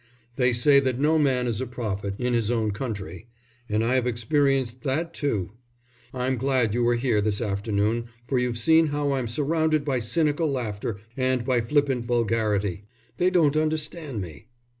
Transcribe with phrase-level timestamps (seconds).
[0.35, 3.27] They say that no man is a prophet in his own country,
[3.69, 5.51] and I have experienced that too.
[6.11, 10.49] I'm glad you were here this afternoon, for you've seen how I'm surrounded by cynical
[10.49, 12.85] laughter and by flippant vulgarity.
[13.17, 14.47] They don't understand me."